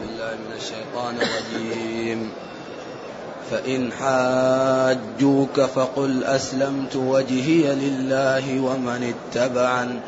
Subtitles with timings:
[0.00, 2.30] بالله من الشيطان الرجيم.
[3.50, 10.00] فإن حاجوك فقل أسلمت وجهي لله ومن اتبعن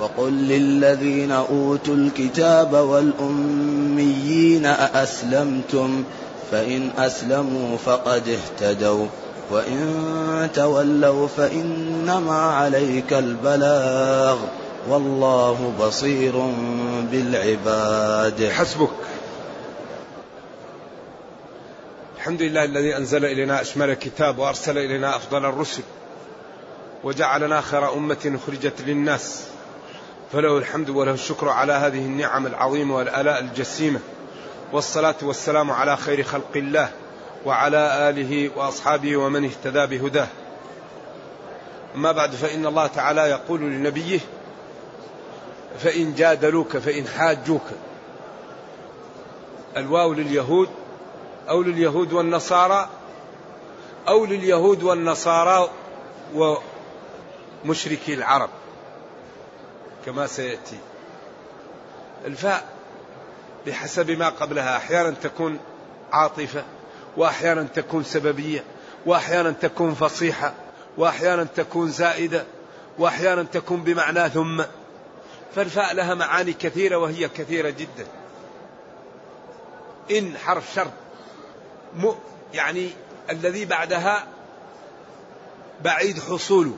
[0.00, 6.04] وقل للذين أوتوا الكتاب والأميين أأسلمتم؟
[6.52, 9.06] فإن أسلموا فقد اهتدوا.
[9.50, 14.38] وإن تولوا فإنما عليك البلاغ.
[14.88, 16.52] والله بصير
[17.12, 18.50] بالعباد.
[18.50, 18.95] حسبك.
[22.26, 25.82] الحمد لله الذي أنزل إلينا أشمل الكتاب وأرسل إلينا أفضل الرسل
[27.04, 29.46] وجعلنا خير أمة أخرجت للناس
[30.32, 34.00] فله الحمد وله الشكر على هذه النعم العظيمة والآلاء الجسيمة
[34.72, 36.90] والصلاة والسلام على خير خلق الله
[37.44, 40.28] وعلى آله وأصحابه ومن اهتدى بهداه.
[41.94, 44.20] أما بعد فإن الله تعالى يقول لنبيه
[45.78, 47.66] فإن جادلوك فإن حاجوك.
[49.76, 50.68] الواو لليهود
[51.48, 52.88] أو لليهود والنصارى
[54.08, 55.70] أو لليهود والنصارى
[57.64, 58.50] ومشركي العرب
[60.06, 60.78] كما سيأتي.
[62.24, 62.64] الفاء
[63.66, 65.58] بحسب ما قبلها أحيانا تكون
[66.12, 66.64] عاطفة
[67.16, 68.64] وأحيانا تكون سببية
[69.06, 70.54] وأحيانا تكون فصيحة
[70.98, 72.44] وأحيانا تكون زائدة
[72.98, 74.62] وأحيانا تكون بمعنى ثم.
[75.54, 78.06] فالفاء لها معاني كثيرة وهي كثيرة جدا.
[80.10, 81.05] إن حرف شرط
[82.54, 82.90] يعني
[83.30, 84.26] الذي بعدها
[85.84, 86.76] بعيد حصوله.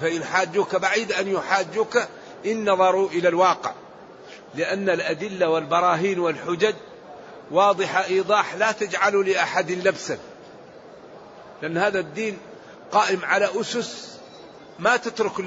[0.00, 1.98] فإن حاجوك بعيد أن يحاجوك
[2.46, 3.72] إن نظروا إلى الواقع.
[4.54, 6.74] لأن الأدلة والبراهين والحجج
[7.50, 10.18] واضحة إيضاح لا تجعل لأحد لبسا.
[11.62, 12.38] لأن هذا الدين
[12.92, 14.18] قائم على أسس
[14.78, 15.40] ما تترك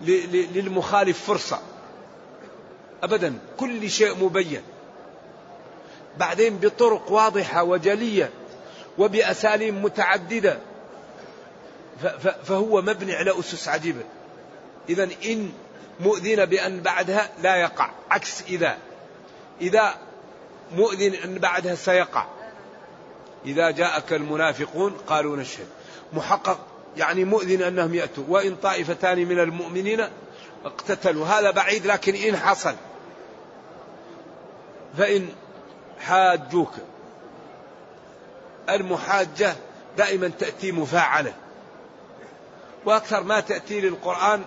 [0.00, 1.60] للمخالف فرصة.
[3.02, 4.62] أبدا كل شيء مبين.
[6.18, 8.30] بعدين بطرق واضحة وجلية
[8.98, 10.58] وبأساليب متعددة.
[12.44, 14.02] فهو مبني على أسس عجيبة.
[14.88, 15.52] إذا إن
[16.00, 18.78] مؤذن بأن بعدها لا يقع عكس إذا.
[19.60, 19.94] إذا
[20.76, 22.26] مؤذن أن بعدها سيقع.
[23.46, 25.66] إذا جاءك المنافقون قالوا نشهد.
[26.12, 26.58] محقق
[26.96, 28.24] يعني مؤذن أنهم يأتوا.
[28.28, 30.08] وإن طائفتان من المؤمنين
[30.64, 31.26] اقتتلوا.
[31.26, 32.74] هذا بعيد لكن إن حصل.
[34.98, 35.28] فإن
[36.06, 36.72] حاجوك.
[38.68, 39.56] المحاجة
[39.98, 41.32] دائما تأتي مفاعلة.
[42.84, 44.44] وأكثر ما تأتي للقرآن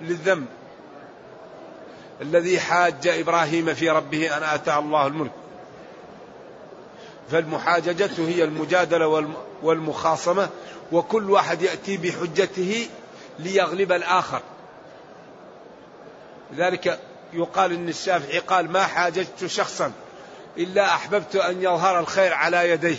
[0.00, 0.46] للذنب.
[2.20, 5.30] الذي حاج إبراهيم في ربه أن آتاه الله الملك.
[7.30, 9.32] فالمحاججة هي المجادلة
[9.62, 10.48] والمخاصمة.
[10.92, 12.88] وكل واحد يأتي بحجته
[13.38, 14.42] ليغلب الآخر.
[16.52, 17.00] لذلك
[17.32, 19.92] يقال إن الشافعي قال ما حاججت شخصا.
[20.58, 22.96] إلا أحببت أن يظهر الخير على يديه.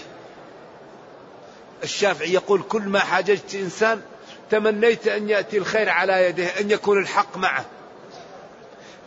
[1.84, 4.02] الشافعي يقول كل ما حاججت إنسان
[4.50, 7.66] تمنيت أن يأتي الخير على يديه أن يكون الحق معه.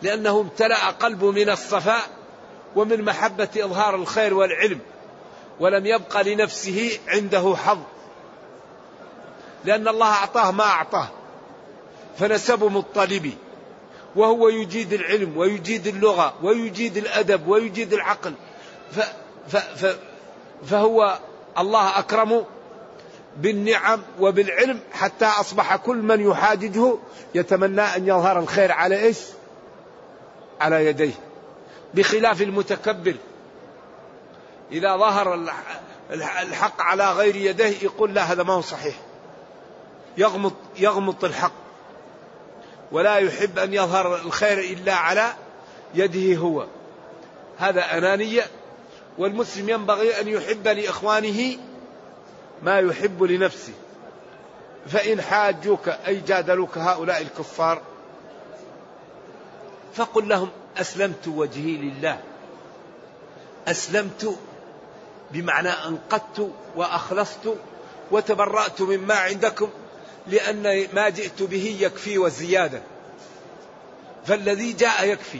[0.01, 2.01] لأنه امتلأ قلبه من الصفاء
[2.75, 4.79] ومن محبة إظهار الخير والعلم
[5.59, 7.79] ولم يبق لنفسه عنده حظ.
[9.65, 11.07] لأن الله أعطاه ما أعطاه
[12.19, 13.37] فنسب مطلبي
[14.15, 18.33] وهو يجيد العلم ويجيد اللغة ويجيد الأدب ويجيد العقل.
[18.91, 18.99] ف
[19.47, 19.97] ف ف
[20.65, 21.19] فهو
[21.57, 22.45] الله أكرم
[23.37, 26.97] بالنعم وبالعلم حتى أصبح كل من يحاججه
[27.35, 29.19] يتمنى أن يظهر الخير على إيش؟
[30.61, 31.13] على يديه.
[31.93, 33.15] بخلاف المتكبر.
[34.71, 35.33] إذا ظهر
[36.11, 38.95] الحق على غير يديه يقول لا هذا ما هو صحيح.
[40.17, 41.64] يغمط يغمط الحق.
[42.91, 45.33] ولا يحب أن يظهر الخير إلا على
[45.95, 46.65] يده هو.
[47.57, 48.43] هذا أنانية
[49.17, 51.57] والمسلم ينبغي أن يحب لإخوانه
[52.63, 53.73] ما يحب لنفسه.
[54.87, 57.81] فإن حاجوك أي جادلوك هؤلاء الكفار
[59.93, 62.19] فقل لهم أسلمت وجهي لله.
[63.67, 64.39] أسلمت
[65.31, 67.55] بمعنى أنقذت وأخلصت
[68.11, 69.69] وتبرأت مما عندكم.
[70.27, 72.81] لأن ما جئت به يكفي وزيادة
[74.25, 75.39] فالذي جاء يكفي.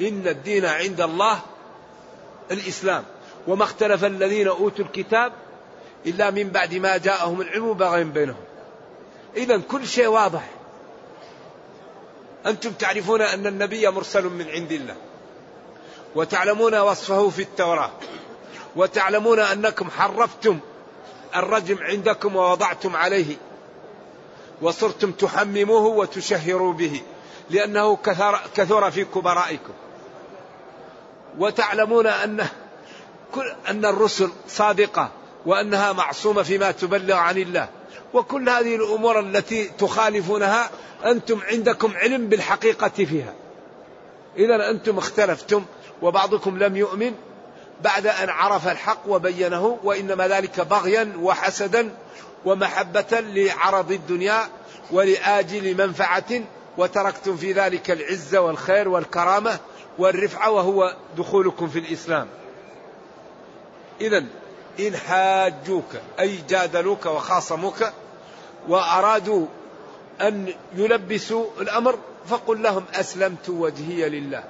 [0.00, 1.40] إن الدين عند الله
[2.50, 3.04] الإسلام.
[3.48, 5.32] وما اختلف الذين أوتوا الكتاب
[6.06, 8.44] إلا من بعد ما جاءهم العلم بغيا بينهم.
[9.36, 10.50] إذا كل شيء واضح.
[12.46, 14.96] أنتم تعرفون أن النبي مرسل من عند الله.
[16.14, 17.90] وتعلمون وصفه في التوراة.
[18.76, 20.58] وتعلمون أنكم حرفتم
[21.36, 23.36] الرجم عندكم ووضعتم عليه
[24.62, 27.00] وصرتم تحمموه وتشهروا به
[27.50, 29.72] لأنه كثر, كثر في كبرائكم.
[31.38, 32.46] وتعلمون أن
[33.34, 35.10] كل أن الرسل صادقة
[35.46, 37.68] وأنها معصومة فيما تبلغ عن الله.
[38.14, 40.70] وكل هذه الأمور التي تخالفونها
[41.04, 43.34] أنتم عندكم علم بالحقيقة فيها.
[44.36, 45.64] إذا أنتم اختلفتم
[46.02, 47.14] وبعضكم لم يؤمن
[47.84, 51.90] بعد أن عرف الحق وبينه وإنما ذلك بغيا وحسدا
[52.44, 54.48] ومحبة لعرض الدنيا
[54.90, 56.40] ولآجل منفعة
[56.78, 59.58] وتركتم في ذلك العزة والخير والكرامة
[59.98, 62.28] والرفعة وهو دخولكم في الإسلام.
[64.00, 64.24] إذا
[64.80, 67.92] إن حاجوك أي جادلوك وخاصموك
[68.68, 69.46] وأرادوا
[70.20, 74.44] أن يلبسوا الأمر فقل لهم أسلمت وجهي لله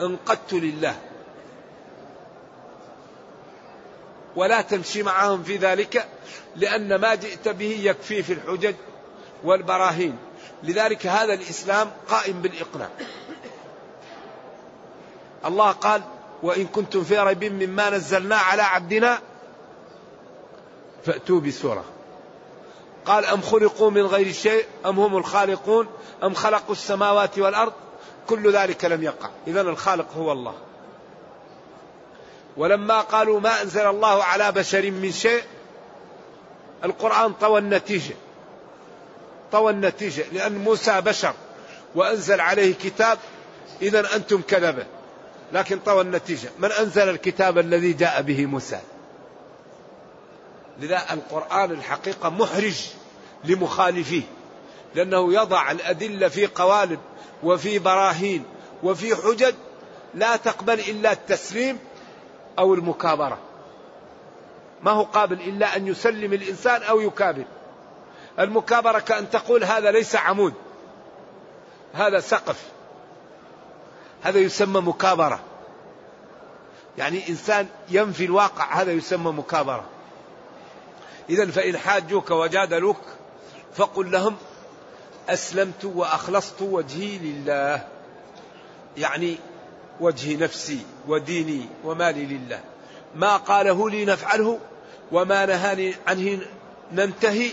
[0.00, 0.96] أنقدت لله.
[4.36, 6.08] ولا تمشي معهم في ذلك
[6.56, 8.74] لأن ما جئت به يكفي في الحجج
[9.44, 10.18] والبراهين.
[10.62, 12.88] لذلك هذا الإسلام قائم بالإقناع.
[15.44, 16.02] الله قال
[16.42, 19.18] وإن كنتم في ريب مما نزلنا على عبدنا
[21.04, 21.84] فأتوا بسورة.
[23.06, 25.86] قال أم خلقوا من غير شيء؟ أم هم الخالقون؟
[26.22, 27.72] أم خلقوا السماوات والأرض؟
[28.26, 29.30] كل ذلك لم يقع.
[29.46, 30.54] إذا الخالق هو الله.
[32.60, 35.42] ولما قالوا ما أنزل الله على بشر من شيء
[36.84, 38.14] القرآن طوى النتيجة.
[39.52, 41.34] طوى النتيجة لأن موسى بشر
[41.94, 43.18] وأنزل عليه كتاب
[43.82, 44.86] إذا أنتم كذبة.
[45.52, 46.48] لكن طوى النتيجة.
[46.58, 48.80] من أنزل الكتاب الذي جاء به موسى؟
[50.80, 52.86] لذا القرآن الحقيقة محرج
[53.44, 54.22] لمخالفيه
[54.94, 57.00] لأنه يضع الأدلة في قوالب
[57.42, 58.44] وفي براهين
[58.82, 59.54] وفي حجج
[60.14, 61.78] لا تقبل إلا التسليم
[62.58, 63.38] أو المكابرة.
[64.82, 67.44] ما هو قابل إلا أن يسلم الإنسان أو يكابر.
[68.38, 70.54] المكابرة كأن تقول هذا ليس عمود.
[71.94, 72.64] هذا سقف.
[74.22, 75.40] هذا يسمى مكابرة.
[76.98, 79.84] يعني إنسان ينفي الواقع هذا يسمى مكابرة.
[81.30, 83.00] إذا فإن حاجوك وجادلوك
[83.74, 84.36] فقل لهم
[85.28, 87.86] أسلمت وأخلصت وجهي لله.
[88.96, 89.38] يعني
[90.00, 92.60] وجه نفسي وديني ومالي لله.
[93.14, 94.58] ما قاله لي نفعله
[95.12, 96.40] وما نهاني عنه
[96.92, 97.50] ننتهي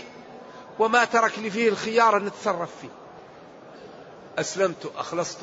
[0.78, 2.88] وما ترك لي فيه الخيار نتصرف فيه.
[4.38, 5.38] أسلمت أخلصت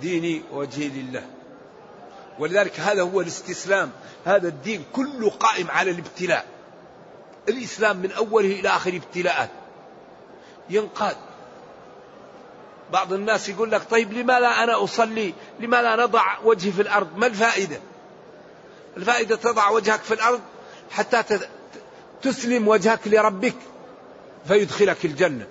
[0.00, 1.26] ديني وجهي لله.
[2.38, 3.90] ولذلك هذا هو الاستسلام.
[4.24, 6.46] هذا الدين كله قائم على الابتلاء.
[7.48, 9.50] الإسلام من أوله إلى آخره ابتلاءات
[10.70, 11.16] ينقاد.
[12.92, 17.16] بعض الناس يقول لك طيب لما لا أنا أصلي؟ لما لا نضع وجهي في الأرض؟
[17.16, 17.80] ما الفائدة؟
[18.96, 20.40] الفائدة تضع وجهك في الأرض
[20.90, 21.38] حتى
[22.22, 23.54] تسلم وجهك لربك
[24.48, 25.46] فيدخلك الجنة.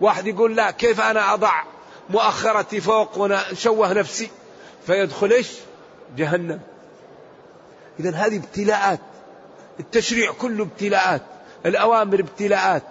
[0.00, 1.62] واحد يقول لا كيف أنا أضع
[2.10, 4.30] مؤخرتي فوق ونشوه نفسي؟
[4.86, 5.50] فيدخل إيش؟
[6.16, 6.60] جهنم.
[8.00, 9.00] إذا هذه ابتلاءات.
[9.80, 11.22] التشريع كله ابتلاءات.
[11.66, 12.82] الأوامر ابتلاءات.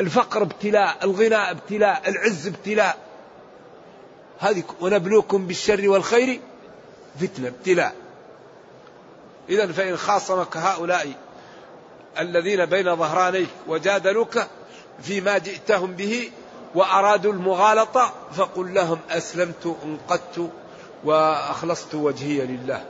[0.00, 2.98] الفقر ابتلاء الغنى ابتلاء العز ابتلاء.
[4.38, 6.40] هذه ونبلوكم بالشر والخير
[7.20, 7.94] فتنة ابتلاء.
[9.48, 11.12] إذا فإن خاصمك هؤلاء
[12.18, 14.46] الذين بين ظهرانيك وجادلوك
[15.02, 16.30] فيما جئتهم به
[16.74, 20.50] وأرادوا المغالطة فقل لهم أسلمت انقدت
[21.04, 22.84] وأخلصت وجهي لله.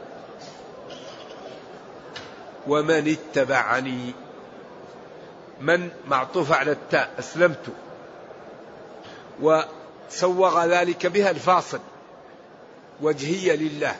[2.67, 4.15] ومن اتبعني
[5.63, 7.65] من معطوف على التاء أسلمت.
[9.41, 11.81] وسوغ ذلك بها الفاصل.
[13.01, 13.97] وجهي لله.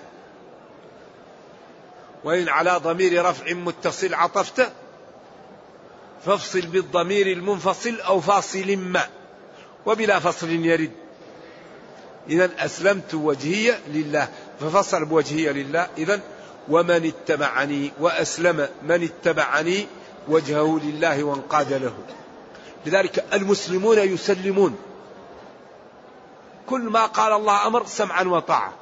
[2.25, 4.73] وإن على ضمير رفع متصل عطفت
[6.27, 9.09] فافصل بالضمير المنفصل أو فاصل ما.
[9.87, 10.93] وبلا فصل يرد.
[12.29, 14.29] إذا أسلمت وجهي لله.
[14.61, 15.89] ففصل بوجهي لله.
[15.99, 16.21] إذا
[16.69, 19.87] ومن اتبعني وأسلم من اتبعني
[20.29, 21.93] وجهه لله وانقاد له
[22.87, 24.79] لذلك المسلمون يسلمون.
[26.67, 28.73] كل ما قال الله أمر سمعا وطاعة.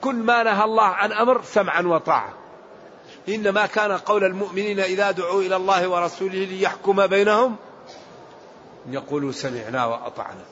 [0.00, 2.32] كل ما نهى الله عن أمر سمعا وطاعة.
[3.28, 7.56] إنما كان قول المؤمنين إذا دعوا إلى الله ورسوله ليحكم بينهم.
[8.90, 10.44] يقولوا سمعنا وأطعنا.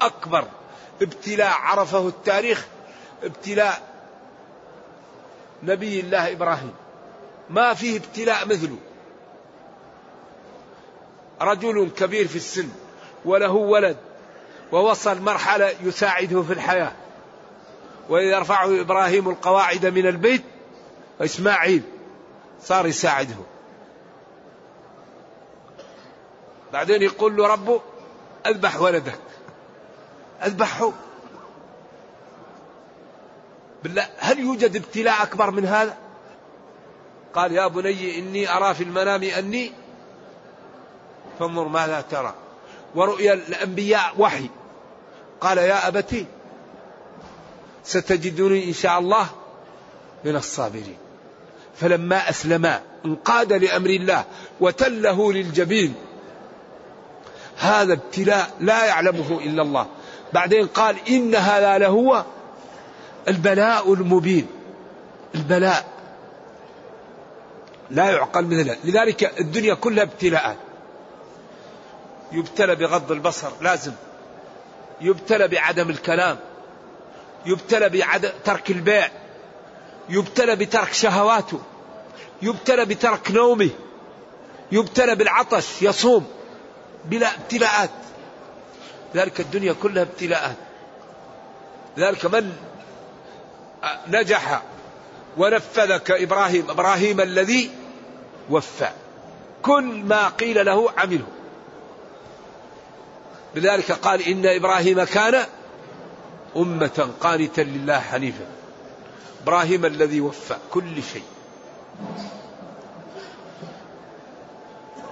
[0.00, 0.44] أكبر
[1.02, 2.66] ابتلاء عرفه التاريخ
[3.22, 3.82] ابتلاء
[5.62, 6.74] نبي الله إبراهيم.
[7.52, 8.76] ما فيه ابتلاء مثله.
[11.40, 12.68] رجل كبير في السن
[13.24, 13.96] وله ولد
[14.72, 16.92] ووصل مرحلة يساعده في الحياة
[18.08, 20.42] وإذ يرفعه إبراهيم القواعد من البيت
[21.20, 21.82] إسماعيل
[22.62, 23.36] صار يساعده.
[26.72, 27.80] بعدين يقول له ربه
[28.46, 29.18] أذبح ولدك.
[30.44, 30.92] أذبحه.
[33.82, 35.96] بالله هل يوجد ابتلاء أكبر من هذا؟
[37.34, 39.72] قال يا بني إني أرى في المنام أني
[41.38, 42.34] فانظر ماذا ترى.
[42.94, 44.46] ورؤيا الأنبياء وحي.
[45.40, 46.26] قال يا أبتي
[47.84, 49.26] ستجدني إن شاء الله
[50.24, 50.96] من الصابرين.
[51.80, 54.24] فلما أسلما انقاد لأمر الله
[54.60, 55.94] وتله للجبين.
[57.58, 59.86] هذا ابتلاء لا يعلمه إلا الله.
[60.32, 62.24] بعدين قال إن هذا لهو
[63.28, 64.46] البلاء المبين.
[65.34, 66.01] البلاء.
[67.92, 70.56] لا يعقل مثله لذلك الدنيا كلها ابتلاءات.
[72.32, 73.92] يبتلى بغض البصر لازم.
[75.00, 76.38] يبتلى بعدم الكلام.
[77.46, 79.08] يبتلى بعدم ترك البيع.
[80.08, 81.60] يبتلى بترك شهواته.
[82.42, 83.70] يبتلى بترك نومه.
[84.72, 86.26] يبتلى بالعطش يصوم.
[87.04, 87.90] بلا ابتلاءات.
[89.14, 90.56] ذلك الدنيا كلها ابتلاءات.
[91.98, 92.52] ذلك من
[94.08, 94.62] نجح
[95.36, 97.70] ونفذ كإبراهيم إبراهيم الذي
[98.50, 98.90] وفى.
[99.62, 101.26] كل ما قيل له عمله.
[103.54, 105.44] لذلك قال إن إبراهيم كان
[106.56, 108.46] أمة قانتا لله حنيفا.
[109.42, 111.24] إبراهيم الذي وفى كل شيء.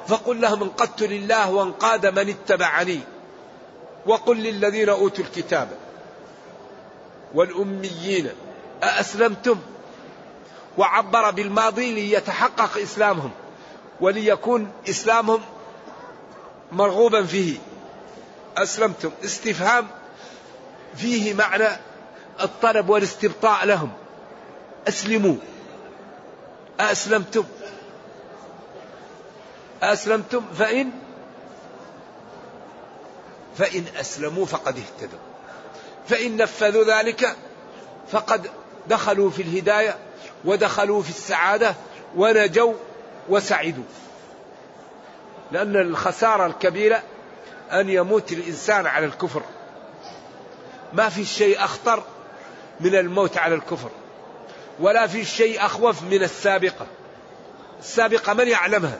[0.08, 3.00] فقل لهم انقدت لله وانقاد من اتبعني.
[4.06, 5.68] وقل للذين أوتوا الكتاب.
[7.34, 8.28] والأميين
[8.82, 9.56] أأسلمتم؟
[10.78, 13.30] وعبر بالماضي ليتحقق إسلامهم
[14.00, 15.40] وليكون إسلامهم
[16.72, 17.58] مرغوبا فيه.
[18.56, 19.10] أسلمتم.
[19.24, 19.86] استفهام
[20.96, 21.68] فيه معنى
[22.40, 23.92] الطلب والاستبطاء لهم.
[24.88, 25.36] أسلموا.
[26.80, 27.44] أسلمتم.
[29.82, 30.44] أسلمتم.
[30.58, 30.90] فإن؟
[33.58, 35.18] فإن أسلموا فقد اهتدوا.
[36.08, 37.36] فإن نفذوا ذلك
[38.12, 38.50] فقد
[38.88, 39.98] دخلوا في الهداية
[40.44, 41.74] ودخلوا في السعادة
[42.16, 42.74] ونجوا
[43.28, 43.84] وسعدوا.
[45.52, 47.02] لأن الخسارة الكبيرة
[47.72, 49.42] أن يموت الإنسان على الكفر.
[50.92, 52.02] ما في شيء أخطر
[52.80, 53.90] من الموت على الكفر
[54.80, 56.86] ولا في شيء أخوف من السابقة.
[57.80, 58.98] السابقة من يعلمها؟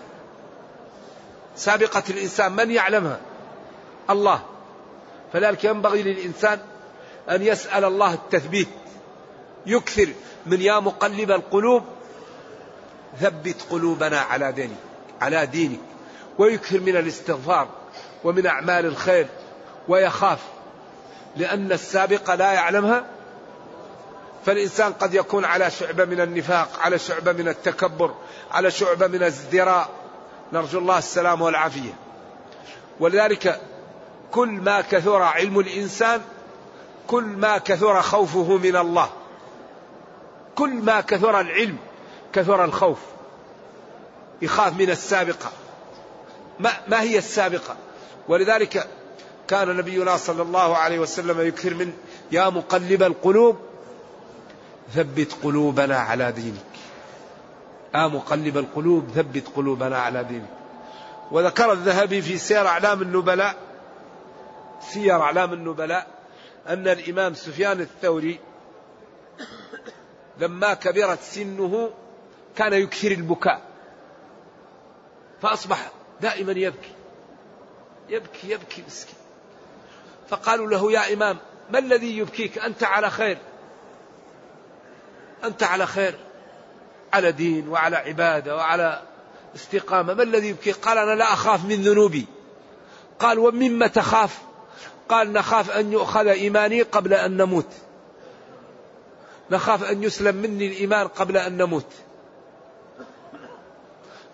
[1.57, 3.21] سابقة الإنسان من يعلمها؟
[4.11, 4.43] الله.
[5.33, 6.59] فذلك ينبغي للإنسان
[7.31, 8.69] أن يسأل الله التثبيت.
[9.67, 10.09] يكثر
[10.47, 11.85] من يا مقلب القلوب.
[13.21, 14.77] ثبت قلوبنا على دينك
[15.21, 15.81] على دينك.
[16.39, 17.69] ويكثر من الاستغفار
[18.25, 19.27] ومن أعمال الخير
[19.89, 20.39] ويخاف
[21.37, 23.05] لأن السابقة لا يعلمها.
[24.47, 28.15] فالإنسان قد يكون على شعبة من النفاق على شعبة من التكبر
[28.51, 29.89] على شعبة من الازدراء
[30.53, 31.93] نرجو الله السلام والعافية.
[33.01, 33.61] ولذلك
[34.31, 36.21] كل ما كثر علم الإنسان
[37.07, 39.11] كل ما كثر خوفه من الله.
[40.61, 41.77] كل ما كثر العلم
[42.33, 42.99] كثر الخوف
[44.43, 45.53] يخاف من السابقة.
[46.59, 47.77] ما, ما هي السابقة؟
[48.29, 48.89] ولذلك
[49.49, 51.93] كان نبينا صلى الله عليه وسلم يكثر من
[52.33, 53.59] يا مقلب القلوب
[54.95, 56.71] ثبت قلوبنا على دينك.
[57.95, 60.51] آ مقلب القلوب ثبت قلوبنا على دينك.
[61.31, 63.55] وذكر الذهبي في سير أعلام النبلاء
[64.81, 66.07] سير أعلام النبلاء
[66.69, 68.39] أن الإمام سفيان الثوري
[70.41, 71.91] لما كبرت سنه
[72.57, 73.63] كان يكثر البكاء.
[75.43, 76.93] فأصبح دائما يبكي.
[78.09, 79.15] يبكي يبكي مسكين.
[80.29, 81.39] فقالوا له يا إمام
[81.71, 83.39] ما الذي يبكيك؟ أنت على خير.
[85.45, 86.15] أنت على خير.
[87.13, 89.03] على دين وعلى عبادة وعلى
[89.55, 90.15] استقامة.
[90.15, 92.27] ما الذي يبكيك؟ قال أنا لا أخاف من ذنوبي.
[93.19, 94.39] قال ومما تخاف؟
[95.09, 97.73] قال نخاف أن يؤخذ إيماني قبل أن نموت.
[99.51, 101.93] نخاف أن يسلم مني الإيمان قبل أن نموت.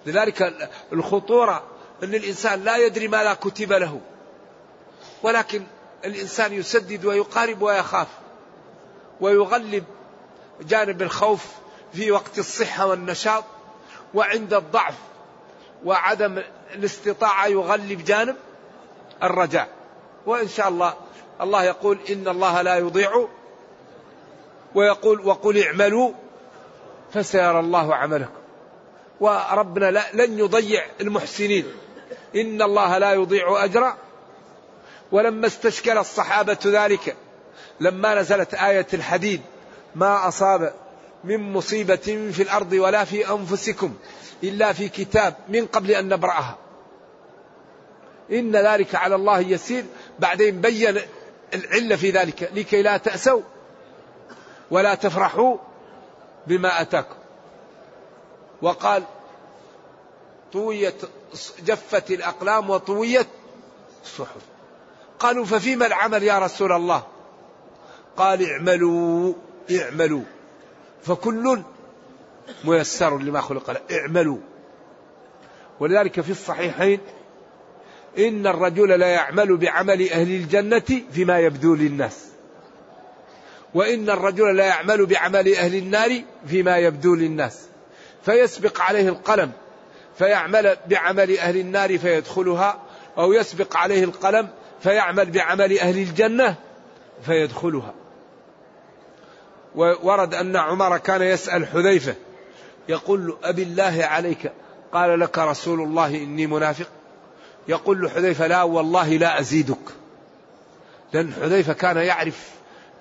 [0.07, 1.63] لذلك الخطورة
[2.03, 4.01] أن الإنسان لا يدري ماذا كتب له.
[5.23, 5.63] ولكن
[6.05, 8.09] الإنسان يسدد ويقارب ويخاف
[9.21, 9.85] ويغلب
[10.63, 11.47] جانب الخوف
[11.93, 13.45] في وقت الصحة والنشاط
[14.15, 14.95] وعند الضعف
[15.85, 16.43] وعدم
[16.75, 18.37] الاستطاعة يغلب جانب
[19.23, 19.69] الرجاء.
[20.27, 20.95] وإن شاء الله
[21.41, 23.29] الله يقول إن الله لا يضيع
[24.77, 26.13] ويقول وقل اعملوا
[27.15, 28.31] فسيرى الله عملكم.
[29.21, 31.65] وربنا لن يضيع المحسنين.
[32.37, 33.95] إن الله لا يضيع أجر.
[35.13, 37.17] ولما استشكل الصحابة ذلك
[37.81, 39.41] لما نزلت آية الحديد
[39.95, 40.75] ما أصاب
[41.25, 43.95] من مصيبة في الأرض ولا في أنفسكم
[44.43, 46.57] إلا في كتاب من قبل أن نبرأها.
[48.33, 49.85] إن ذلك على الله يسير.
[50.19, 51.01] بعدين بين
[51.55, 53.43] العلة في ذلك لكي لا تأسوا.
[54.71, 55.57] ولا تفرحوا
[56.47, 57.17] بما أتاكم.
[58.63, 59.03] وقال
[60.53, 60.95] طويت
[61.65, 63.27] جفت الأقلام وطويت
[64.05, 64.43] الصحف.
[65.19, 67.03] قالوا ففيما العمل يا رسول الله؟
[68.17, 69.33] قال اعملوا
[69.81, 70.23] اعملوا.
[71.03, 71.63] فكل
[72.65, 73.81] ميسر لما خلق له.
[73.99, 74.39] اعملوا.
[75.81, 77.01] ولذلك في الصحيحين
[78.19, 82.36] إن الرجل لا يعمل بعمل أهل الجنة فيما يبدو للناس.
[83.75, 87.67] وإن الرجل لا يعمل بعمل أهل النار فيما يبدو للناس.
[88.25, 89.53] فيسبق عليه القلم
[90.19, 92.81] فيعمل بعمل أهل النار فيدخلها
[93.19, 94.49] أو يسبق عليه القلم
[94.83, 96.55] فيعمل بعمل أهل الجنة
[97.27, 97.95] فيدخلها.
[99.75, 102.15] وورد أن عمر كان يسأل حذيفة
[102.89, 104.53] يقول أبي الله عليك
[104.93, 106.87] قال لك رسول الله إني منافق؟
[107.69, 109.79] يقول حذيفة لا والله لا أزيدك.
[111.13, 112.56] لأن حذيفة كان يعرف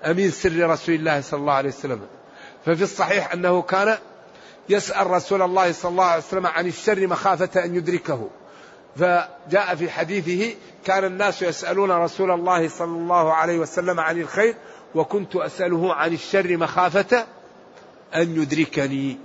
[0.06, 2.00] أمين سر رسول الله صلى الله عليه وسلم.
[2.64, 3.98] ففي الصحيح أنه كان
[4.68, 8.30] يسأل رسول الله صلى الله عليه وسلم عن الشر مخافة أن يدركه.
[8.96, 14.54] فجاء في حديثه كان الناس يسألون رسول الله صلى الله عليه وسلم عن الخير
[14.94, 17.26] وكنت أسأله عن الشر مخافة
[18.14, 19.18] أن يدركني.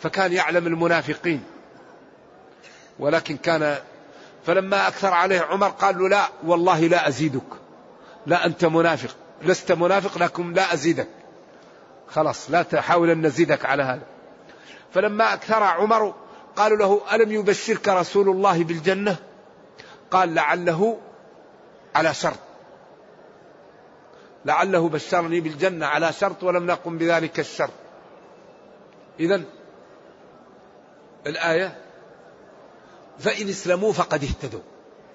[0.00, 1.42] فكان يعلم المنافقين.
[2.98, 3.78] ولكن كان
[4.46, 7.42] فلما أكثر عليه عمر قال له لا والله لا أزيدك.
[8.26, 9.16] لا أنت منافق.
[9.42, 11.08] لست منافق لكن لا أزيدك.
[12.08, 14.02] خلاص لا تحاول أن نزيدك على هذا.
[14.94, 16.14] فلما أكثر عمر
[16.56, 19.16] قالوا له ألم يبشرك رسول الله بالجنة؟
[20.10, 20.98] قال لعله
[21.94, 22.38] على شرط.
[24.44, 27.72] لعله بشرني بالجنة على شرط ولم نقم بذلك الشرط.
[29.20, 29.42] إذا
[31.26, 31.76] الآية
[33.18, 34.60] فإن اسلموا فقد اهتدوا.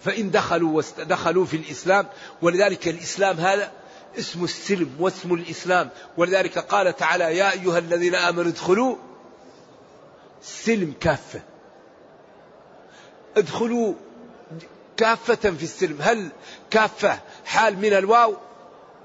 [0.02, 2.06] فإن دخلوا دخلوا في الإسلام
[2.42, 3.72] ولذلك الإسلام هذا
[4.18, 5.90] اسم السلم واسم الإسلام.
[6.18, 8.96] ولذلك قال تعالى يا أيها الذين آمنوا ادخلوا
[10.42, 11.42] السلم كافة.
[13.38, 13.94] ادخلوا
[14.98, 15.98] كافة في السلم.
[16.02, 16.30] هل
[16.70, 18.36] كافة حال من الواو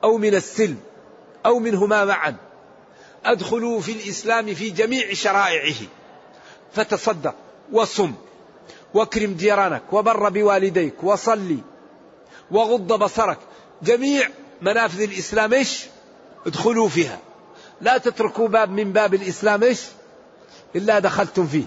[0.05, 0.79] أو من السلم
[1.47, 2.37] أو منهما معا؟
[3.25, 5.87] ادخلوا في الإسلام في جميع شرائعه.
[6.73, 7.35] فتصدق
[7.73, 8.15] وصم
[8.95, 11.59] واكرم جيرانك وبر بوالديك وصلي
[12.51, 13.39] وغض بصرك.
[13.83, 14.29] جميع
[14.63, 15.87] منافذ الإسلام إيش؟
[16.47, 17.19] ادخلوا فيها.
[17.81, 19.83] لا تتركوا باب من باب الإسلام إيش؟
[20.77, 21.65] إلا دخلتم فيه.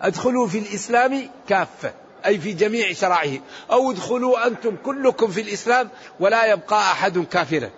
[0.00, 1.94] ادخلوا في الإسلام كافة
[2.26, 3.40] أي في جميع شرائعه
[3.70, 5.90] أو ادخلوا أنتم كلكم في الإسلام
[6.20, 7.70] ولا يبقى أحد كافرا.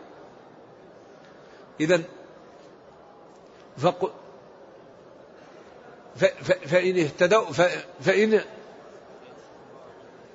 [1.80, 2.02] إذا.
[6.66, 7.52] فإن اهتدوا.
[8.00, 8.40] فإن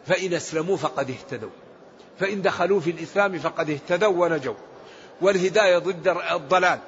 [0.06, 1.50] فإن أسلموا فقد اهتدوا.
[2.20, 4.54] فإن دخلوا في الإسلام فقد اهتدوا ونجوا.
[5.22, 6.80] والهداية ضد الضلال.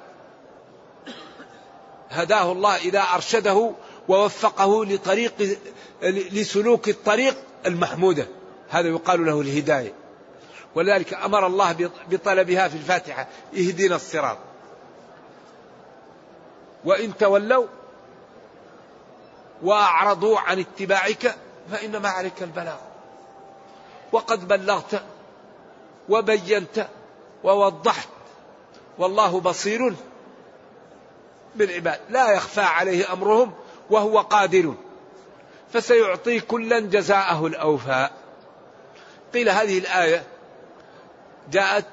[2.10, 3.72] هداه الله إذا أرشده
[4.08, 5.58] ووفقه لطريق
[6.32, 8.28] لسلوك الطريق المحمودة.
[8.70, 9.94] هذا يقال له الهداية.
[10.76, 13.28] ولذلك أمر الله بطلبها في الفاتحة.
[13.54, 14.38] اهدنا الصراط.
[16.86, 17.66] وإن تولوا
[19.64, 21.36] وأعرضوا عن اتباعك
[21.72, 22.78] فإنما عليك البلاغ.
[24.12, 25.04] وقد بلغت
[26.10, 26.88] وبينت
[27.44, 28.08] ووضحت
[28.98, 29.96] والله بصير
[31.56, 32.00] بالعباد.
[32.10, 33.54] لا يخفى عليه أمرهم
[33.90, 34.74] وهو قادر.
[35.74, 38.10] فسيعطي كلا جزاءه الأوفى.
[39.34, 40.24] قيل هذه الآية
[41.52, 41.86] جاءت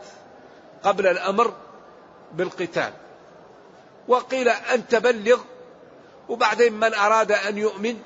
[0.82, 1.54] قبل الأمر
[2.32, 2.92] بالقتال.
[4.08, 5.40] وقيل أن تبلغ
[6.28, 7.98] وبعدين من أراد أن يؤمن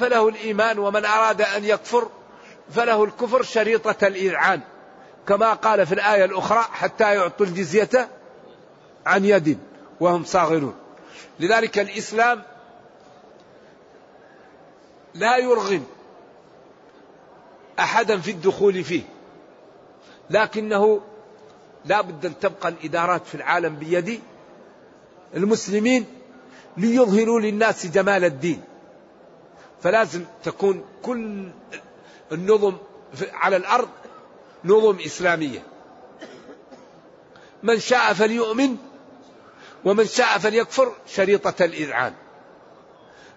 [0.00, 2.08] فله الإيمان ومن أراد أن يكفر
[2.74, 4.60] فله الكفر شريطة الاذعان
[5.28, 8.08] كما قال في الآية الأخرى حتى يعطوا الجزية
[9.06, 9.58] عن يد
[10.00, 10.74] وهم صاغرون.
[11.40, 12.42] لذلك الإسلام
[15.14, 15.84] لا يرغم
[17.78, 19.02] أحدا في الدخول فيه.
[20.30, 21.00] لكنه
[21.84, 24.20] لا بد أن تبقى الإدارات في العالم بيد
[25.34, 26.06] المسلمين
[26.76, 28.62] ليظهروا للناس جمال الدين.
[29.82, 31.50] فلازم تكون كل
[32.32, 32.76] النظم
[33.32, 33.88] على الأرض
[34.66, 35.62] نظم إسلامية.
[37.62, 38.76] من شاء فليؤمن
[39.84, 42.12] ومن شاء فليكفر شريطة الإذعان.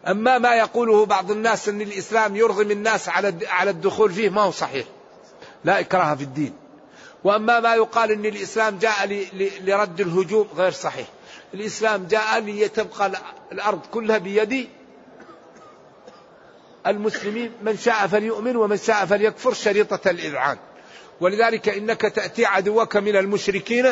[0.08, 3.10] أما ما يقوله بعض الناس أن الإسلام يرغم الناس
[3.50, 4.86] على الدخول فيه ما هو صحيح.
[5.66, 6.54] لا إكراه في الدين.
[7.24, 9.28] وأما ما يقال أن الإسلام جاء
[9.62, 11.08] لرد الهجوم غير صحيح.
[11.54, 13.12] الإسلام جاء ليتبقى
[13.52, 14.70] الأرض كلها بيد
[16.88, 17.52] المسلمين.
[17.62, 20.58] من شاء فليؤمن ومن شاء فليكفر شريطة الإذعان.
[21.22, 23.90] ولذلك إنك تأتي عدوك من المشركين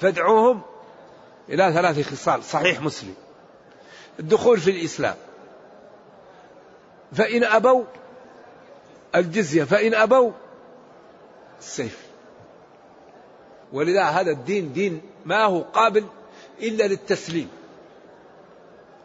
[0.00, 0.62] فادعوهم
[1.48, 2.44] إلى ثلاث خصال.
[2.44, 3.14] صحيح مسلم.
[4.20, 5.14] الدخول في الإسلام.
[7.12, 7.84] فإن أبوا
[9.14, 10.32] الجزية فإن أبوا
[11.60, 11.98] السيف.
[13.72, 16.04] ولذا هذا الدين دين ما هو قابل
[16.62, 17.48] إلا للتسليم.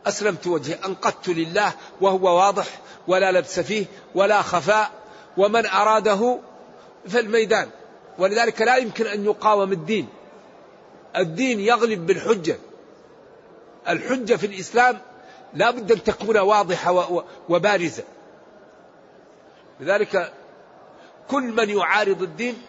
[0.06, 2.66] أسلمت وجهي أنقذت لله وهو واضح
[3.08, 3.86] ولا لبس فيه
[4.16, 4.92] ولا خفاء
[5.38, 6.40] ومن أراده
[7.08, 7.70] في الميدان.
[8.18, 10.08] ولذلك لا يمكن أن يقاوم الدين.
[11.18, 12.58] الدين يغلب بالحجة.
[13.89, 15.02] الحجة في الإسلام
[15.54, 18.04] لا بد أن تكون واضحة وبارزة.
[19.80, 20.34] لذلك
[21.28, 22.62] كل من يعارض الدين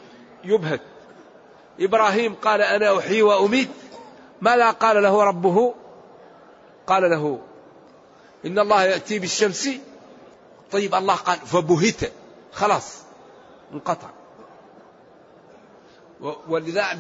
[0.44, 0.80] يبهت.
[1.80, 3.68] إبراهيم قال أنا أحيي وأميت.
[4.40, 5.74] ماذا قال له ربه؟
[6.86, 7.40] قال له
[8.44, 9.68] إن الله يأتي بالشمس.
[10.72, 12.12] طيب الله قال فبهت.
[12.52, 13.02] خلاص
[13.72, 14.08] انقطع.
[16.20, 16.92] ولذا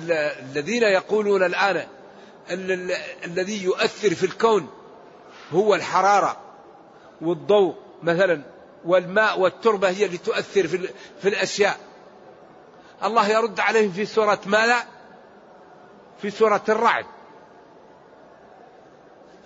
[0.42, 1.76] الذين يقولون الآن
[2.50, 2.90] أن
[3.24, 4.68] الذي يؤثر في الكون
[5.52, 6.36] هو الحرارة
[7.20, 8.42] والضوء مثلا
[8.84, 10.88] والماء والتربة هي اللي تؤثر في,
[11.22, 11.76] في الأشياء.
[13.04, 14.84] الله يرد عليهم في سورة ماذا؟
[16.22, 17.06] في سورة الرعد.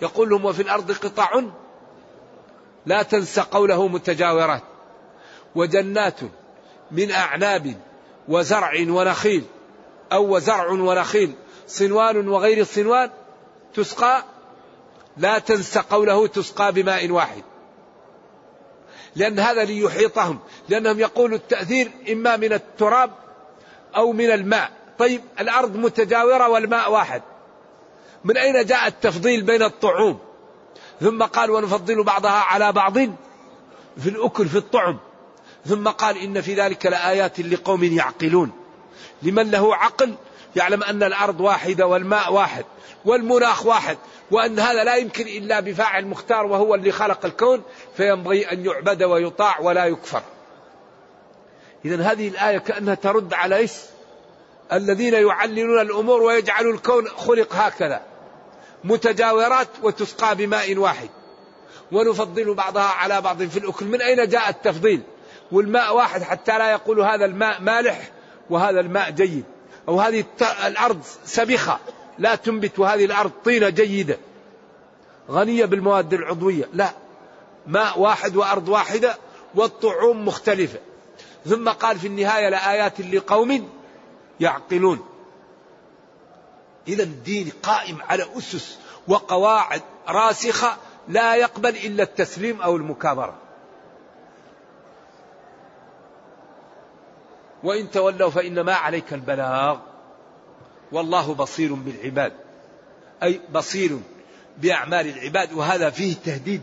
[0.03, 1.43] يقول لهم وفي الأرض قطع
[2.87, 4.63] لا تنس قوله متجاورات
[5.55, 6.21] وجنات
[6.91, 7.75] من أعناب
[8.29, 9.45] وزرع ونخيل
[10.13, 11.33] أو وزرع ونخيل.
[11.67, 13.11] صنوان وغير صنوان
[13.75, 14.25] تسقى
[15.17, 17.43] لا تنس قوله تسقى بماء واحد.
[19.17, 23.11] لأن هذا ليحيطهم لأنهم يقولوا التأثير إما من التراب
[23.97, 24.71] أو من الماء.
[24.99, 27.23] طيب الأرض متجاورة والماء واحد.
[28.25, 30.19] من أين جاء التفضيل بين الطعوم؟
[31.01, 32.99] ثم قال ونفضل بعضها على بعض
[33.99, 34.99] في الأكل في الطعم.
[35.67, 38.60] ثم قال إن في ذلك لآيات لقوم يعقلون.
[39.23, 40.15] لمن له عقل
[40.57, 42.65] يعلم أن الأرض واحدة والماء واحد
[43.05, 43.99] والمناخ واحد
[44.31, 47.63] وأن هذا لا يمكن إلا بفاعل مختار وهو اللي خلق الكون
[47.97, 50.23] فينبغي أن يعبد ويطاع ولا يكفر.
[51.85, 53.73] إذا هذه الآية كأنها ترد على إيش؟
[54.73, 58.03] الذين يعللون الأمور ويجعلوا الكون خلق هكذا
[58.85, 61.09] متجاورات وتسقى بماء واحد.
[61.93, 65.03] ونفضل بعضها على بعض في الأكل من أين جاء التفضيل؟
[65.53, 68.11] والماء واحد حتى لا يقول هذا الماء مالح
[68.51, 69.45] وهذا الماء جيد.
[69.89, 70.25] أو هذه
[70.67, 71.79] الأرض سبخة.
[72.19, 74.19] لا تنبت وهذه الأرض طينة جيدة.
[75.31, 76.69] غنية بالمواد العضوية.
[76.73, 76.91] لا.
[77.67, 79.17] ماء واحد وأرض واحدة
[79.55, 80.79] والطعوم مختلفة.
[81.47, 83.69] ثم قال في النهاية لآيات لقوم
[84.41, 85.07] يعقلون.
[86.89, 90.77] إذا الدين قائم على أسس وقواعد راسخة
[91.09, 93.35] لا يقبل إلا التسليم أو المكابرة.
[97.65, 99.79] وإن تولوا فإنما عليك البلاغ.
[100.93, 102.33] والله بصير بالعباد.
[103.23, 103.99] أي بصير
[104.59, 105.53] بأعمال العباد.
[105.53, 106.63] وهذا فيه تهديد.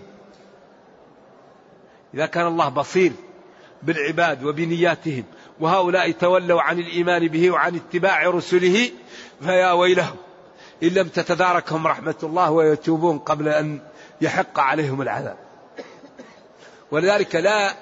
[2.14, 3.12] إذا كان الله بصير
[3.84, 5.24] بالعباد وبنياتهم
[5.60, 8.90] وهؤلاء تولوا عن الإيمان به وعن اتباع رسله
[9.42, 10.16] فيا ويلهم.
[10.84, 13.80] إن لم تتداركهم رحمة الله ويتوبون قبل أن
[14.22, 15.38] يحق عليهم العذاب.
[16.92, 17.76] ولذلك لا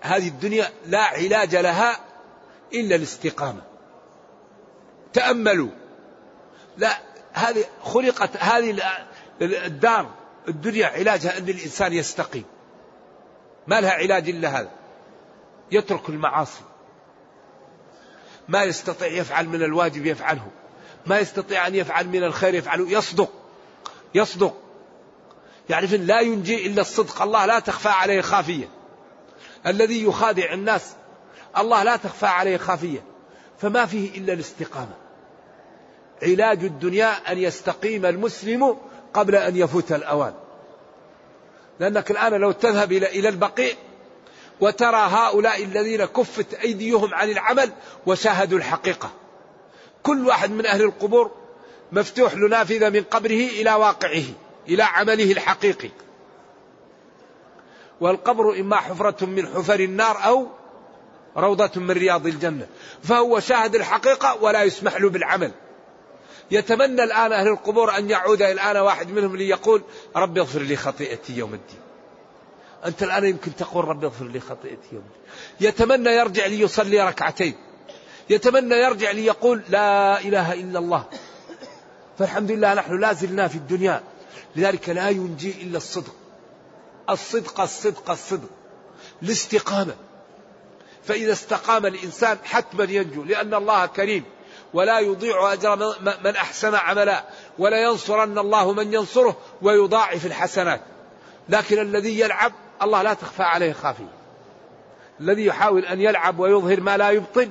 [0.00, 2.09] هذه الدنيا لا علاج لها
[2.74, 3.62] إلا الاستقامة.
[5.12, 5.70] تأملوا.
[6.76, 6.98] لا
[7.32, 8.82] هذه خلقت هذه
[9.42, 10.10] الدار
[10.48, 12.44] الدنيا علاجها أن الإنسان يستقيم.
[13.66, 14.70] ما لها علاج إلا هذا.
[15.72, 16.60] يترك المعاصي.
[18.48, 20.50] ما يستطيع يفعل من الواجب يفعله.
[21.06, 22.90] ما يستطيع أن يفعل من الخير يفعله.
[22.90, 23.30] يصدق.
[24.14, 24.56] يصدق.
[25.70, 27.22] يعرف لا ينجي إلا الصدق.
[27.22, 28.68] الله لا تخفى عليه خافية.
[29.66, 30.94] الذي يخادع الناس
[31.58, 33.04] الله لا تخفى عليه خافية.
[33.58, 34.94] فما فيه إلا الاستقامة.
[36.22, 38.76] علاج الدنيا أن يستقيم المسلم
[39.14, 40.34] قبل أن يفوت الأوان.
[41.80, 43.74] لأنك الآن لو تذهب إلى البقيع
[44.60, 47.70] وترى هؤلاء الذين كفت أيديهم عن العمل
[48.06, 49.10] وشاهدوا الحقيقة.
[50.02, 51.30] كل واحد من أهل القبور
[51.92, 54.24] مفتوح له نافذة من قبره إلى واقعه
[54.68, 55.90] إلى عمله الحقيقي.
[58.00, 60.46] والقبر إما حفرة من حفر النار أو
[61.36, 62.66] روضة من رياض الجنة.
[63.02, 65.52] فهو شاهد الحقيقة ولا يسمح له بالعمل.
[66.50, 69.82] يتمنى الآن أهل القبور أن يعود الآن واحد منهم ليقول
[70.16, 71.80] رب اغفر لي خطيئتي يوم الدين.
[72.86, 75.68] أنت الآن يمكن تقول رب اغفر لي خطيئتي يوم الدين.
[75.68, 77.54] يتمنى يرجع ليصلي ركعتين.
[78.30, 81.04] يتمنى يرجع ليقول لا إله إلا الله.
[82.18, 84.02] فالحمد لله نحن لا زلنا في الدنيا.
[84.56, 86.14] لذلك لا ينجي إلا الصدق.
[87.10, 88.48] الصدق الصدق الصدق.
[89.22, 89.94] الاستقامة.
[91.04, 94.24] فإذا استقام الإنسان حتما ينجو لأن الله كريم.
[94.74, 97.24] ولا يضيع أجر من أحسن عملا
[97.58, 100.80] ولا ينصرن الله من ينصره ويضاعف الحسنات.
[101.48, 104.12] لكن الذي يلعب الله لا تخفى عليه خافية.
[105.20, 107.50] الذي يحاول أن يلعب ويظهر ما لا يبطن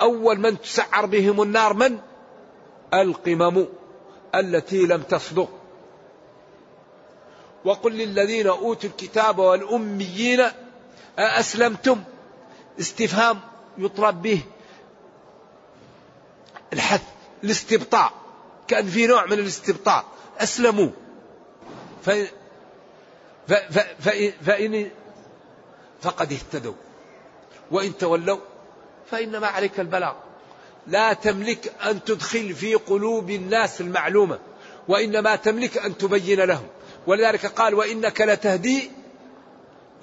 [0.00, 1.98] أول من تسعر بهم النار من؟
[2.94, 3.66] القمم
[4.34, 5.48] التي لم تصدق.
[7.64, 10.44] وقل للذين أوتوا الكتاب والأميين
[11.18, 12.02] أأسلمتم؟
[12.80, 13.40] استفهام
[13.78, 14.40] يطلب به
[16.72, 17.02] الحث
[17.44, 18.12] الاستبطاء
[18.68, 20.04] كأن في نوع من الاستبطاء
[20.38, 20.90] أسلموا.
[22.04, 22.10] ف...
[24.46, 24.90] فإن
[26.02, 26.74] فقد اهتدوا.
[27.70, 28.38] وإن تولوا
[29.10, 30.14] فإنما عليك البلاغ.
[30.86, 34.38] لا تملك أن تدخل في قلوب الناس المعلومة
[34.88, 36.66] وإنما تملك أن تبين لهم.
[37.06, 38.90] ولذلك قال وإنك لتهدي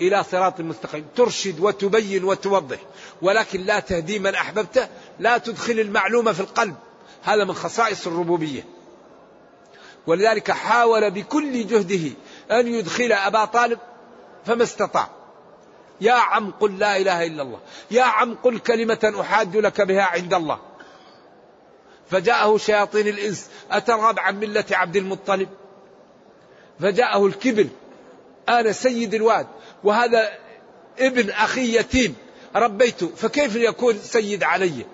[0.01, 2.77] إلى صراط مستقيم ترشد وتبين وتوضح.
[3.21, 4.87] ولكن لا تهدي من أحببته
[5.19, 6.75] لا تدخل المعلومة في القلب.
[7.23, 8.65] هذا من خصائص الربوبية.
[10.07, 12.11] ولذلك حاول بكل جهده
[12.51, 13.79] أن يدخل أبا طالب
[14.45, 15.09] فما استطاع.
[16.01, 17.59] يا عم قل لا إله إلا الله.
[17.91, 20.59] يا عم قل كلمة أحاج لك بها عند الله.
[22.09, 23.49] فجاءه شياطين الإنس.
[23.71, 25.49] أترغب عن ملة عبد المطلب.
[26.79, 27.67] فجاءه الكبر.
[28.49, 29.47] أنا سيد الواد.
[29.83, 30.29] وهذا
[30.99, 32.15] ابن أخي يتيم
[32.55, 34.85] ربيته فكيف يكون سيد علي؟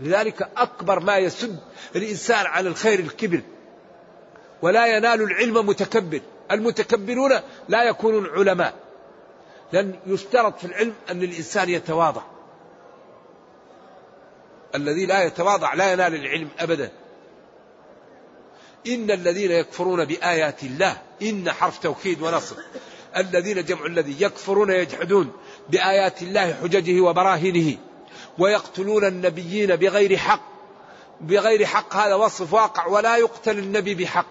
[0.00, 1.58] لذلك أكبر ما يسد
[1.96, 3.40] الإنسان على الخير الكبر
[4.62, 6.20] ولا ينال العلم متكبر
[6.50, 8.74] المتكبرون لا يكونون علماء
[9.72, 12.22] لأن يشترط في العلم أن الإنسان يتواضع.
[14.74, 16.90] الذي لا يتواضع لا ينال العلم أبدا.
[18.86, 22.56] إن الذين يكفرون بآيات الله إن حرف توكيد ونصر.
[23.16, 25.32] الذين جمع الذي يكفرون يجحدون
[25.68, 27.76] بآيات الله حججه وبراهينه
[28.38, 30.40] ويقتلون النبيين بغير حق.
[31.20, 34.26] بغير حق هذا وصف واقع ولا يقتل النبي بحق.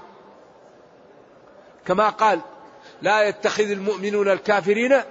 [1.86, 2.42] كما قال
[3.02, 5.02] لا يتخذ المؤمنون الكافرين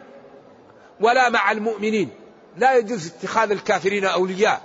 [1.01, 2.11] ولا مع المؤمنين.
[2.57, 4.63] لا يجوز اتخاذ الكافرين أولياء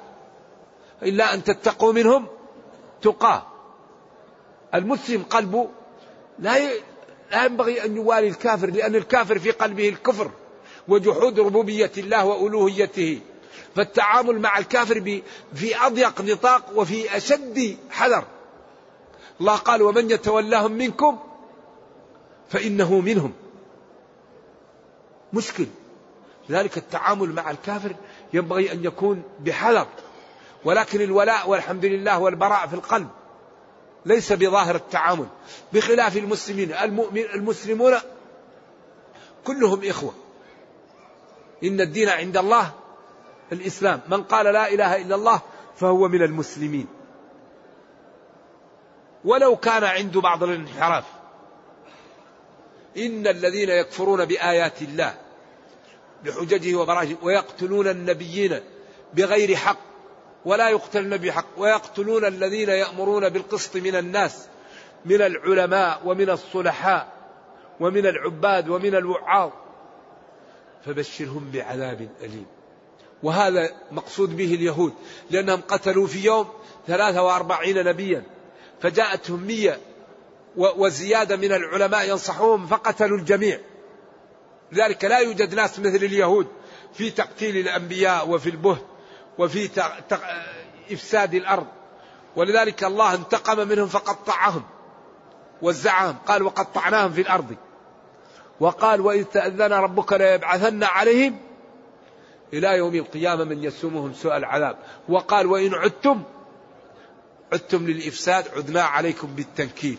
[1.04, 2.28] إلا أن تتقوا منهم
[3.02, 3.44] تقاه.
[4.76, 5.70] المسلم قلبه
[6.40, 6.58] لا
[7.32, 10.32] لا ينبغي أن يوالي الكافر لأن الكافر في قلبه الكفر
[10.88, 13.20] وجحود ربوبية الله وألوهيته.
[13.76, 15.22] فالتعامل مع الكافر
[15.56, 18.24] في أضيق نطاق وفي أشد حذر.
[19.42, 21.20] الله قال ومن يتولاهم منكم
[22.50, 23.34] فإنه منهم.
[25.34, 25.66] مشكل.
[26.50, 27.96] لذلك التعامل مع الكافر
[28.34, 29.88] ينبغي أن يكون بحذر.
[30.66, 33.08] ولكن الولاء والحمد لله والبراء في القلب.
[34.06, 35.28] ليس بظاهر التعامل
[35.74, 36.74] بخلاف المسلمين.
[36.74, 37.94] المؤمن المسلمون
[39.46, 40.14] كلهم إخوة.
[41.64, 42.72] إن الدين عند الله
[43.52, 44.02] الإسلام.
[44.08, 45.42] من قال لا إله إلا الله
[45.76, 46.88] فهو من المسلمين.
[49.26, 51.06] ولو كان عنده بعض الانحراف.
[52.98, 55.18] إن الذين يكفرون بآيات الله
[56.24, 58.60] بحججه وبراهينه ويقتلون النبيين
[59.14, 59.87] بغير حق
[60.46, 64.48] ولا يقتل النبي حق ويقتلون الذين يأمرون بالقسط من الناس
[65.06, 67.14] من العلماء ومن الصلحاء
[67.80, 69.52] ومن العباد ومن الوعاظ.
[70.86, 72.46] فبشرهم بعذاب أليم.
[73.24, 74.94] وهذا مقصود به اليهود
[75.30, 76.48] لأنهم قتلوا في يوم
[76.88, 78.24] ثلاثة وأربعين نبيا
[78.82, 79.80] فجاءتهم مية
[80.56, 83.60] وزيادة من العلماء ينصحوهم فقتلوا الجميع.
[84.72, 86.48] لذلك لا يوجد ناس مثل اليهود
[86.94, 88.86] في تقتيل الأنبياء وفي البهت.
[89.40, 89.70] وفي
[90.92, 91.68] إفساد الأرض.
[92.36, 94.64] ولذلك الله انتقم منهم فقطعهم
[95.62, 97.56] وزعهم قال وقطعناهم في الأرض.
[98.60, 101.40] وقال وإذ تأذن ربك ليبعثن عليهم
[102.54, 104.78] إلى يوم القيامة من يسومهم سوء العذاب.
[105.10, 106.24] وقال وإن عدتم
[107.54, 109.98] عدتم للإفساد عدنا عليكم بالتنكيل.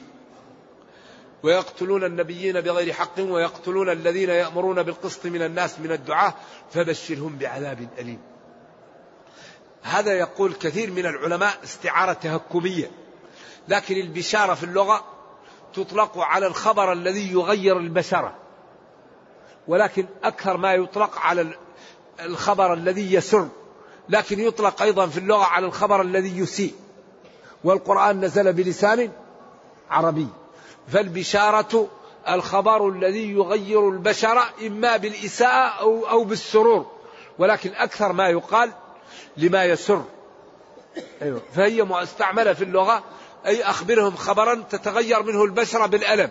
[1.42, 6.34] ويقتلون النبيين بغير حق ويقتلون الذين يأمرون بالقسط من الناس من الدعاة
[6.70, 8.20] فبشرهم بعذاب أليم.
[9.82, 12.90] هذا يقول كثير من العلماء استعارة تهكمية.
[13.68, 15.04] لكن البشارة في اللغة
[15.74, 18.34] تطلق على الخبر الذي يغير البشرة
[19.68, 21.46] ولكن أكثر ما يطلق على
[22.20, 23.48] الخبر الذي يسر.
[24.08, 26.74] لكن يطلق أيضا في اللغة على الخبر الذي يسيء.
[27.64, 29.10] والقرآن نزل بلسان
[29.90, 30.28] عربي.
[30.88, 31.88] فالبشارة
[32.28, 36.86] الخبر الذي يغير البشر إما بالإساءة أو, أو بالسرور.
[37.38, 38.72] ولكن أكثر ما يقال
[39.36, 40.04] لما يسر.
[41.22, 41.42] أيوة.
[41.54, 43.04] فهي مستعملة في اللغة.
[43.46, 46.30] أي أخبرهم خبرا تتغير منه البشرة بالألم.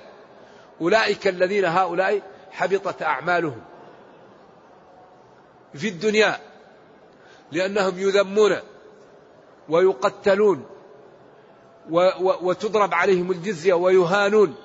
[0.82, 2.22] أولئك الذين هؤلاء
[2.52, 3.62] حبطت أعمالهم
[5.74, 6.40] في الدنيا
[7.52, 8.56] لأنهم يذمون
[9.70, 10.66] ويقتلون
[12.20, 14.56] وتضرب عليهم الجزية ويهانون.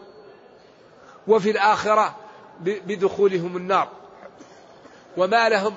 [1.29, 2.17] وفي الآخرة
[2.61, 3.89] بدخولهم النار.
[5.17, 5.75] وما لهم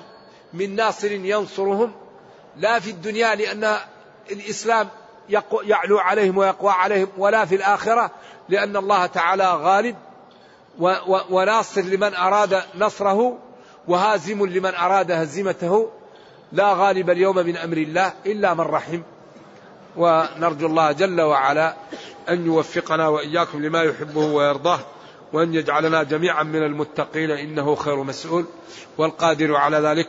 [0.52, 1.92] من ناصر ينصرهم
[2.58, 3.76] لا في الدنيا لأن
[4.30, 4.88] الإسلام
[5.62, 8.10] يعلو عليهم ويقوى عليهم ولا في الآخرة
[8.48, 9.96] لأن الله تعالى غالب
[11.30, 13.38] وناصر لمن أراد نصره
[13.88, 15.90] وهازم لمن أراد هزيمته.
[16.52, 19.02] لا غالب اليوم من أمر الله إلا من رحم.
[19.96, 21.76] ونرجو الله جل وعلا
[22.28, 24.80] أن يوفقنا وإياكم لما يحبه ويرضاه
[25.32, 28.44] وأن يجعلنا جميعا من المتقين إنه خير مسؤول.
[28.98, 30.08] والقادر على ذلك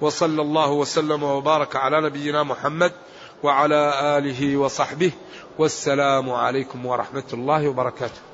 [0.00, 2.92] وصلى الله وسلم وبارك على نبينا محمد
[3.42, 5.12] وعلى آله وصحبه
[5.58, 8.27] والسلام عليكم ورحمة الله وبركاته.